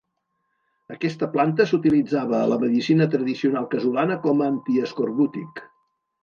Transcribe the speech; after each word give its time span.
Aquesta 0.93 1.27
planta 1.35 1.67
s'utilitzava 1.71 2.35
a 2.39 2.47
la 2.53 2.57
medicina 2.63 3.07
tradicional 3.17 3.69
casolana 3.75 4.19
com 4.25 4.43
a 4.43 4.49
antiescorbútic. 4.55 5.63